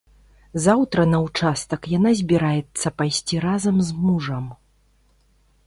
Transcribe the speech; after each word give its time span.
Заўтра 0.67 1.03
на 1.09 1.19
ўчастак 1.25 1.81
яна 1.97 2.13
збіраецца 2.23 2.87
пайсці 3.03 3.35
разам 3.47 3.75
з 3.91 3.99
мужам. 4.07 4.45